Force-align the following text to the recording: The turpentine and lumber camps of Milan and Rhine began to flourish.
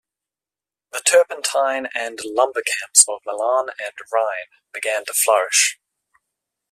The 0.93 0.99
turpentine 1.01 1.87
and 1.93 2.17
lumber 2.25 2.63
camps 2.63 3.05
of 3.07 3.21
Milan 3.23 3.67
and 3.79 3.93
Rhine 4.11 4.47
began 4.73 5.05
to 5.05 5.13
flourish. 5.13 5.77